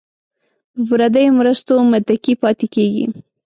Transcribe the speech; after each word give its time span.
په 0.73 0.81
پردیو 0.89 1.35
مرستو 1.39 1.73
متکي 1.91 2.33
پاتې 2.41 2.65
کیږي. 2.75 3.05